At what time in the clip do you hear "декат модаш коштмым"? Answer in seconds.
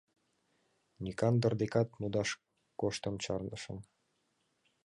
1.61-3.15